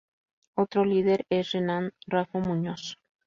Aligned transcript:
Otro 0.55 0.83
líder 0.83 1.27
es 1.29 1.51
Renán 1.51 1.91
Raffo 2.07 2.39
Muñoz. 2.39 2.97